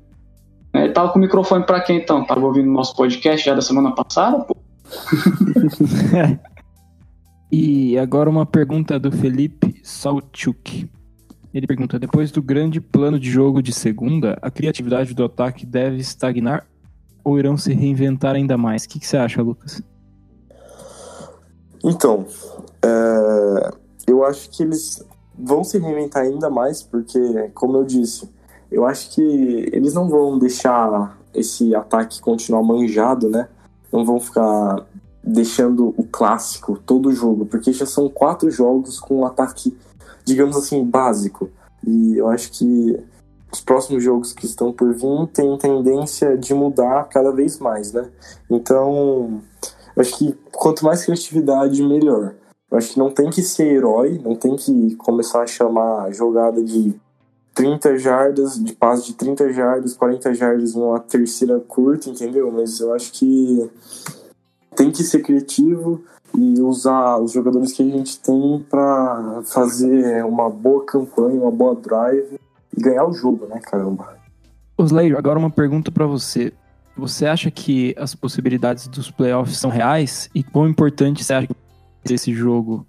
[0.74, 2.26] É, tava com o microfone para quem então?
[2.26, 4.56] Tava ouvindo nosso podcast já da semana passada, pô?
[7.52, 10.88] e agora uma pergunta do Felipe Salchuk.
[11.54, 15.98] Ele pergunta: depois do grande plano de jogo de segunda, a criatividade do ataque deve
[15.98, 16.66] estagnar
[17.24, 18.84] ou irão se reinventar ainda mais?
[18.84, 19.84] O que, que você acha, Lucas?
[21.84, 22.26] Então,
[22.84, 23.72] é,
[24.08, 25.04] eu acho que eles
[25.38, 27.20] vão se reinventar ainda mais, porque,
[27.54, 28.30] como eu disse,
[28.72, 29.22] eu acho que
[29.72, 33.48] eles não vão deixar esse ataque continuar manjado, né?
[33.92, 34.86] Não vão ficar
[35.24, 39.76] deixando o clássico todo jogo, porque já são quatro jogos com um ataque,
[40.26, 41.50] digamos assim, básico.
[41.86, 43.00] E eu acho que
[43.52, 48.08] os próximos jogos que estão por vir têm tendência de mudar cada vez mais, né?
[48.50, 49.42] Então,
[50.02, 52.36] acho que quanto mais criatividade, melhor.
[52.72, 56.64] Eu acho que não tem que ser herói, não tem que começar a chamar jogada
[56.64, 56.94] de
[57.56, 62.52] 30 jardas, de passe de 30 jardas, 40 jardas numa terceira curta, entendeu?
[62.52, 63.70] Mas eu acho que
[64.76, 66.02] tem que ser criativo
[66.38, 71.76] e usar os jogadores que a gente tem para fazer uma boa campanha, uma boa
[71.76, 72.40] drive
[72.78, 74.16] e ganhar o jogo, né, caramba?
[74.78, 76.54] Oslayer, agora uma pergunta para você.
[77.00, 80.30] Você acha que as possibilidades dos playoffs são reais?
[80.36, 82.86] E quão importante você acha que esse jogo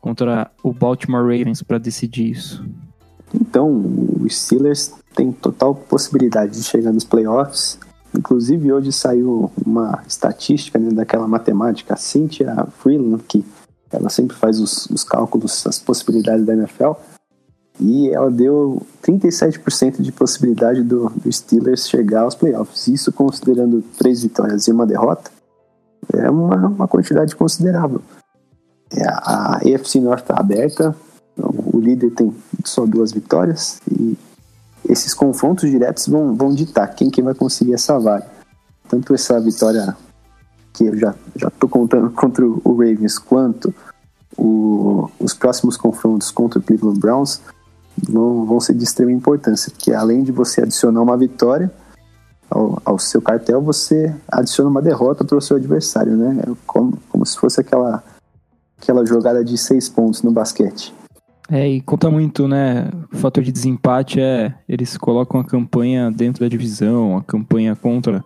[0.00, 2.64] contra o Baltimore Ravens para decidir isso?
[3.34, 3.84] Então,
[4.20, 7.78] os Steelers têm total possibilidade de chegar nos playoffs.
[8.16, 13.44] Inclusive, hoje saiu uma estatística né, daquela matemática, Cynthia Freeland, que
[13.90, 16.92] ela sempre faz os, os cálculos, as possibilidades da NFL.
[17.80, 22.88] E ela deu 37% de possibilidade do, do Steelers chegar aos playoffs.
[22.88, 25.30] Isso considerando três vitórias e uma derrota,
[26.12, 28.02] é uma, uma quantidade considerável.
[28.90, 30.96] É, a AFC North está aberta,
[31.36, 34.16] o líder tem só duas vitórias e
[34.88, 38.26] esses confrontos diretos vão, vão ditar quem que vai conseguir essa vaga.
[38.88, 39.94] Tanto essa vitória
[40.72, 43.74] que eu já já tô contando contra o Ravens quanto
[44.36, 47.40] o, os próximos confrontos contra o Cleveland Browns
[48.08, 51.70] vão, vão ser de extrema importância, porque além de você adicionar uma vitória
[52.50, 56.42] ao, ao seu cartel, você adiciona uma derrota para o seu adversário, né?
[56.46, 58.02] É como, como se fosse aquela,
[58.80, 60.94] aquela jogada de seis pontos no basquete.
[61.50, 62.90] É, e conta muito, né?
[63.12, 68.22] O fator de desempate é eles colocam a campanha dentro da divisão, a campanha contra,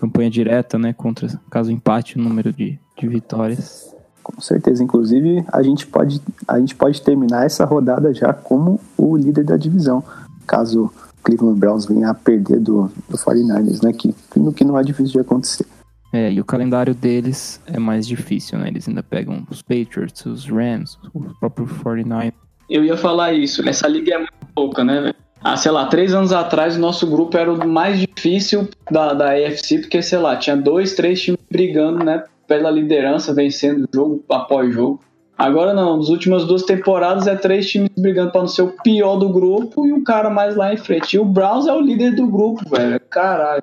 [0.00, 0.92] campanha direta, né?
[0.92, 3.95] Contra caso empate o número de, de vitórias.
[4.26, 9.16] Com certeza, inclusive a gente pode a gente pode terminar essa rodada já como o
[9.16, 10.02] líder da divisão,
[10.44, 13.92] caso Cleveland Browns venha a perder do, do 49ers, né?
[13.92, 14.12] Que,
[14.56, 15.64] que não é difícil de acontecer.
[16.12, 18.66] É, e o calendário deles é mais difícil, né?
[18.66, 22.32] Eles ainda pegam os Patriots, os Rams, o próprio 49.
[22.68, 25.12] Eu ia falar isso, essa liga é muito pouca, né?
[25.40, 29.34] Ah, sei lá, três anos atrás o nosso grupo era o mais difícil da, da
[29.34, 32.24] AFC, porque, sei lá, tinha dois, três times brigando, né?
[32.46, 35.00] Pela liderança, vencendo jogo após jogo.
[35.36, 39.16] Agora não, nas últimas duas temporadas é três times brigando para não ser o pior
[39.16, 41.14] do grupo e um cara mais lá em frente.
[41.14, 42.98] E o Browns é o líder do grupo, velho.
[43.10, 43.62] Caralho.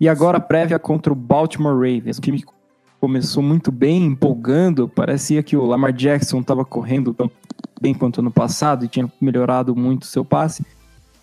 [0.00, 2.46] E agora prévia contra o Baltimore Ravens, um time que
[2.98, 4.88] começou muito bem, empolgando.
[4.88, 7.30] Parecia que o Lamar Jackson estava correndo tão
[7.78, 10.64] bem quanto ano passado e tinha melhorado muito seu passe.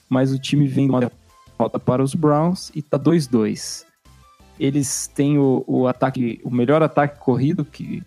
[0.07, 3.86] Mas o time vem de uma derrota para os Browns e tá 2-2.
[4.59, 8.03] Eles têm o, o ataque, o melhor ataque corrido, que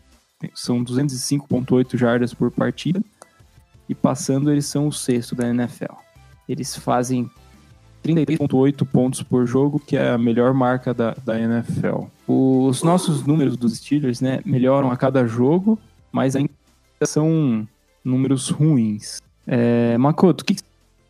[0.54, 3.00] são 205.8 jardas por partida.
[3.88, 5.94] E passando, eles são o sexto da NFL.
[6.48, 7.30] Eles fazem
[8.04, 12.04] 33,8 pontos por jogo, que é a melhor marca da, da NFL.
[12.26, 15.78] Os nossos números dos Steelers né, melhoram a cada jogo,
[16.10, 16.50] mas ainda
[17.04, 17.66] são
[18.04, 19.20] números ruins.
[19.46, 20.54] É, Makoto, o que,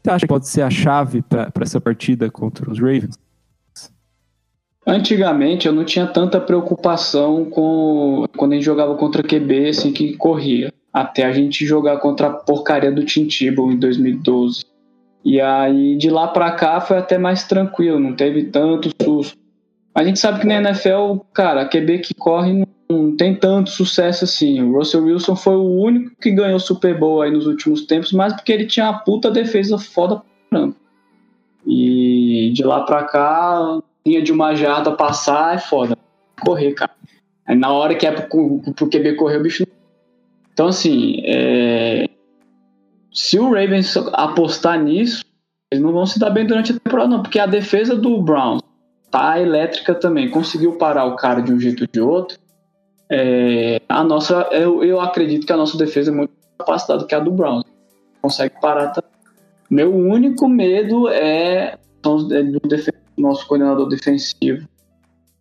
[0.03, 3.18] você acha que pode ser a chave para essa partida contra os Ravens?
[4.90, 10.16] Antigamente eu não tinha tanta preocupação com quando a gente jogava contra QB, assim, que
[10.16, 10.72] corria.
[10.92, 14.64] Até a gente jogar contra a porcaria do Tim Tebow em 2012.
[15.24, 19.38] E aí de lá para cá foi até mais tranquilo, não teve tanto susto.
[19.94, 24.61] A gente sabe que na NFL, cara, QB que corre não tem tanto sucesso assim.
[24.61, 28.33] O Russell Wilson foi o único que ganhou Super Bowl aí nos últimos tempos, mas
[28.33, 30.76] porque ele tinha uma puta defesa foda pra caramba.
[31.64, 35.96] E de lá pra cá, linha de uma jarda passar é foda.
[36.40, 36.92] Correr, cara.
[37.46, 39.66] Aí na hora que é pro, pro QB correr, o bicho.
[40.52, 42.06] Então, assim, é
[43.12, 45.24] se o Ravens apostar nisso,
[45.70, 48.62] eles não vão se dar bem durante a temporada, não, porque a defesa do Browns
[49.10, 52.38] tá elétrica também, conseguiu parar o cara de um jeito ou de outro.
[53.10, 57.18] É, a nossa, eu, eu acredito que a nossa defesa é muito capacitada que a
[57.18, 57.64] do Browns.
[58.22, 59.10] Consegue parar também.
[59.68, 62.60] Meu único medo é, é do
[63.20, 64.66] nosso coordenador defensivo.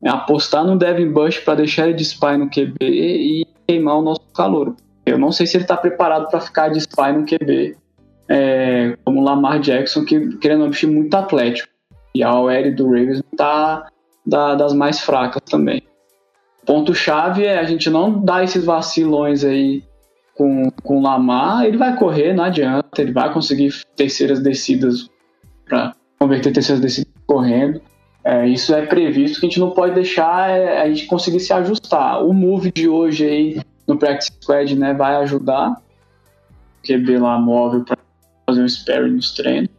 [0.04, 4.02] É apostar no Devin Bush para deixar ele de spy no QB e queimar o
[4.02, 4.76] nosso calor.
[5.06, 7.76] Eu não sei se ele está preparado para ficar de spy no QB,
[8.30, 11.68] é, como Lamar Jackson, que querendo um bicho muito atlético.
[12.16, 13.88] E a OL do Ravens está
[14.26, 15.82] da, das mais fracas também.
[16.66, 19.84] Ponto-chave é a gente não dar esses vacilões aí
[20.36, 25.10] com, com o Lamar, ele vai correr, não adianta, ele vai conseguir terceiras descidas
[25.66, 27.80] para converter terceiras descidas correndo.
[28.24, 31.54] É, isso é previsto que a gente não pode deixar é, a gente conseguir se
[31.54, 32.26] ajustar.
[32.26, 37.84] O move de hoje aí no practice squad, né, vai ajudar o QB lá móvel
[37.84, 37.98] para
[38.48, 39.70] fazer um sparring nos treinos.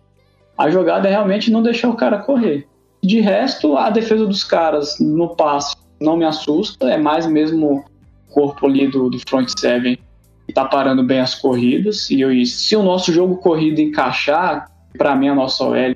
[0.56, 2.68] A jogada é realmente não deixar o cara correr.
[3.02, 7.84] De resto, a defesa dos caras no passe não me assusta, é mais mesmo
[8.28, 9.98] o corpo ali do, do front seven
[10.46, 12.10] que tá parando bem as corridas.
[12.10, 15.94] E eu, se o nosso jogo corrido encaixar, para mim a nossa OL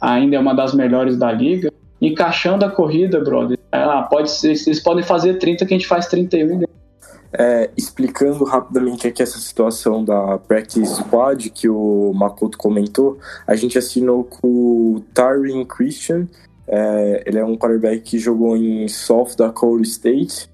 [0.00, 4.80] ainda é uma das melhores da liga, encaixando a corrida, brother, ah, pode ser, eles
[4.80, 6.64] podem fazer 30 que a gente faz 31
[7.32, 13.76] É, explicando rapidamente aqui essa situação da Practice Squad que o Makoto comentou, a gente
[13.76, 16.26] assinou com o Tyrion Christian,
[16.66, 20.48] é, ele é um quarterback que jogou em South Dakota State,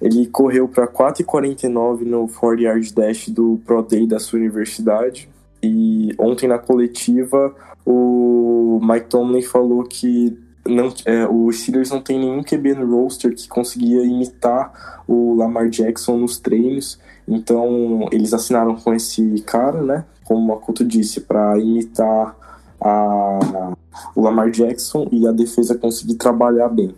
[0.00, 5.28] ele correu para 4,49 no 40 yard dash do Pro Day da sua universidade,
[5.62, 7.54] e ontem na coletiva
[7.84, 13.34] o Mike Tomlin falou que não, é, o Steelers não tem nenhum QB no roster
[13.34, 16.98] que conseguia imitar o Lamar Jackson nos treinos.
[17.26, 20.04] Então eles assinaram com esse cara, né?
[20.24, 22.36] Como o Makoto disse, para imitar
[22.80, 23.74] a,
[24.14, 26.94] o Lamar Jackson e a defesa conseguir trabalhar bem.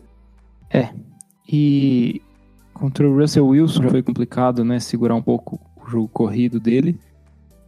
[0.69, 0.91] É.
[1.49, 2.21] E
[2.75, 4.81] contra o Russell Wilson já foi complicado, né?
[4.81, 6.99] Segurar um pouco o jogo corrido dele.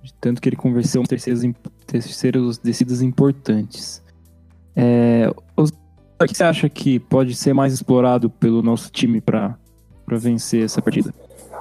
[0.03, 1.43] De tanto que ele conversou terceiros,
[1.87, 4.03] terceiros descidas importantes.
[4.75, 9.57] É, o que você acha que pode ser mais explorado pelo nosso time para
[10.09, 11.13] vencer essa partida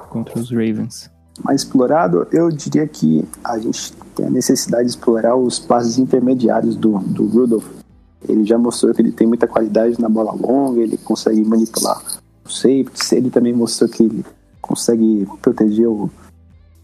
[0.08, 1.10] contra os Ravens?
[1.44, 6.76] Mais explorado, eu diria que a gente tem a necessidade de explorar os passes intermediários
[6.76, 7.66] do, do Rudolph.
[8.28, 12.00] Ele já mostrou que ele tem muita qualidade na bola longa, ele consegue manipular
[12.44, 14.24] o safety, ele também mostrou que ele
[14.60, 16.08] consegue proteger o,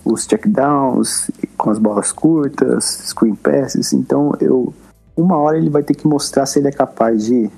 [0.04, 3.92] os checkdowns com as bolas curtas, screen passes.
[3.92, 4.72] Então, eu
[5.14, 7.50] uma hora ele vai ter que mostrar se ele é capaz de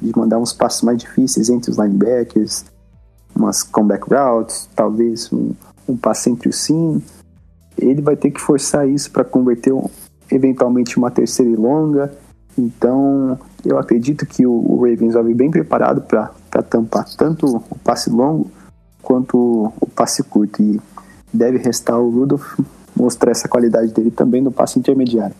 [0.00, 2.64] de mandar uns passos mais difíceis entre os linebackers,
[3.34, 5.52] umas comeback routes, talvez um,
[5.88, 7.02] um passe entre o sim.
[7.76, 9.88] Ele vai ter que forçar isso para converter um,
[10.30, 12.12] eventualmente uma terceira e longa.
[12.56, 17.78] Então, eu acredito que o, o Ravens vai vir bem preparado para tampar tanto o
[17.78, 18.50] passe longo
[19.02, 20.62] quanto o, passe curto.
[20.62, 20.80] E
[21.32, 22.60] deve restar o Rudolph
[22.96, 25.34] mostrar essa qualidade dele também no passe intermediário.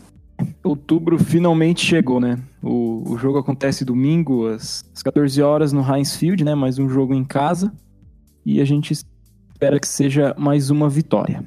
[0.63, 2.39] Outubro finalmente chegou, né?
[2.63, 6.55] O, o jogo acontece domingo às, às 14 horas no Heinz Field, né?
[6.55, 7.73] Mais um jogo em casa.
[8.45, 11.45] E a gente espera que seja mais uma vitória.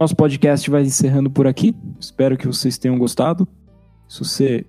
[0.00, 1.74] Nosso podcast vai encerrando por aqui.
[1.98, 3.46] Espero que vocês tenham gostado.
[4.08, 4.66] Se você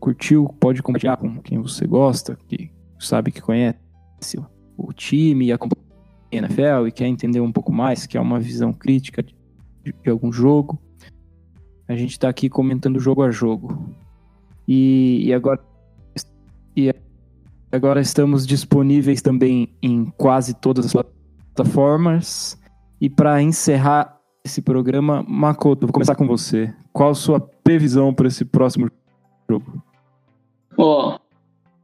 [0.00, 3.78] curtiu, pode compartilhar com quem você gosta, que sabe que conhece
[4.76, 5.83] o time e acompanha
[6.36, 9.34] NFL e quer entender um pouco mais, quer uma visão crítica de,
[9.84, 10.80] de algum jogo.
[11.88, 13.94] A gente está aqui comentando jogo a jogo.
[14.66, 15.60] E, e, agora
[16.76, 16.92] e
[17.70, 22.58] agora estamos disponíveis também em quase todas as plataformas.
[23.00, 26.72] E para encerrar esse programa, Makoto, vou começar com você.
[26.92, 28.90] Qual sua previsão para esse próximo
[29.48, 29.82] jogo?
[30.76, 31.23] Ó, oh,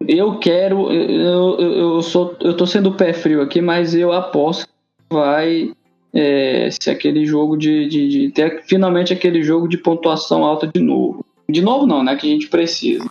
[0.06, 5.14] eu quero, eu, eu, sou, eu tô sendo pé frio aqui, mas eu aposto que
[5.14, 5.72] vai
[6.12, 10.80] é, se aquele jogo de, de, de, ter finalmente aquele jogo de pontuação alta de
[10.80, 11.24] novo.
[11.48, 12.16] De novo não, né?
[12.16, 13.08] Que a gente precisa.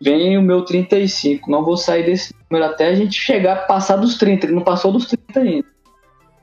[0.00, 1.50] Vem o meu 35.
[1.50, 4.46] Não vou sair desse número até a gente chegar, passar dos 30.
[4.46, 5.68] Ele não passou dos 30 ainda.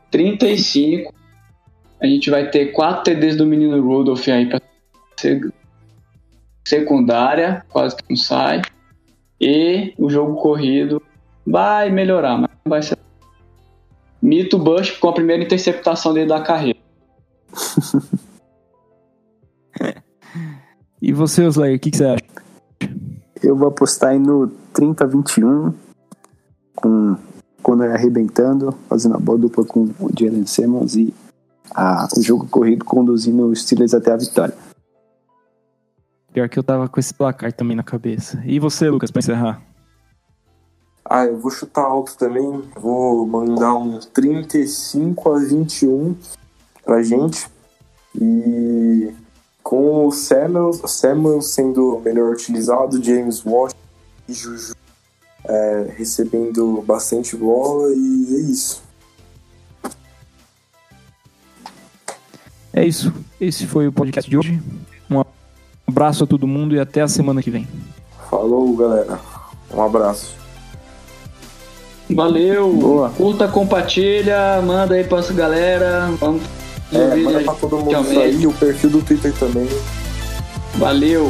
[0.09, 1.13] 35.
[2.01, 4.59] A gente vai ter 4 TDs do menino Rudolph aí pra
[6.67, 8.61] secundária, quase que não sai.
[9.41, 11.01] E o jogo corrido
[11.45, 12.97] vai melhorar, mas não vai ser
[14.21, 16.77] Mito Bush com a primeira interceptação dele da carreira.
[21.01, 22.23] e você, Slayer, o que, que, você acha?
[23.41, 25.73] Eu vou apostar aí no 30-21,
[26.75, 27.17] com
[27.63, 31.11] Conor arrebentando, fazendo a boa dupla com o Jalen Simmons e
[31.73, 34.53] a, o jogo corrido conduzindo os Steelers até a vitória.
[36.33, 38.41] Pior que eu tava com esse placar também na cabeça.
[38.45, 39.61] E você, Lucas, pra encerrar?
[41.03, 42.63] Ah, eu vou chutar alto também.
[42.75, 46.15] Vou mandar um 35 a 21
[46.85, 47.49] pra gente.
[48.15, 49.13] E
[49.61, 53.79] com o Samuel, Samuel sendo melhor utilizado, James Washington
[54.27, 54.73] e Juju
[55.43, 58.83] é, recebendo bastante bola e é isso.
[62.73, 63.13] É isso.
[63.39, 64.61] Esse foi o podcast de hoje.
[65.91, 67.67] Um abraço a todo mundo e até a semana que vem.
[68.29, 69.19] Falou, galera.
[69.73, 70.33] Um abraço.
[72.09, 72.71] Valeu.
[72.73, 73.09] Boa.
[73.09, 76.09] Curta, compartilha, manda aí pra galera.
[76.17, 76.43] Vamos
[76.93, 79.67] é, manda pra todo mundo aí, o perfil do Twitter também.
[80.75, 81.29] Valeu.